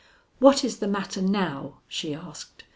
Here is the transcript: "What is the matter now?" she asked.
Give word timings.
"What 0.39 0.63
is 0.63 0.79
the 0.79 0.87
matter 0.87 1.21
now?" 1.21 1.81
she 1.87 2.11
asked. 2.15 2.63